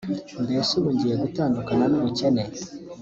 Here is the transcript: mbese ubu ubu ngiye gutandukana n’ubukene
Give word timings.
mbese 0.43 0.69
ubu 0.73 0.79
ubu 0.79 0.89
ngiye 0.95 1.15
gutandukana 1.23 1.83
n’ubukene 1.87 2.43